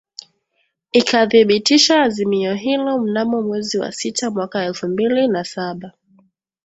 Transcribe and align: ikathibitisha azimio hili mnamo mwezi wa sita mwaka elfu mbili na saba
ikathibitisha 0.91 2.01
azimio 2.01 2.53
hili 2.53 2.97
mnamo 2.97 3.41
mwezi 3.41 3.77
wa 3.79 3.91
sita 3.91 4.31
mwaka 4.31 4.63
elfu 4.65 4.87
mbili 4.87 5.27
na 5.27 5.43
saba 5.43 5.91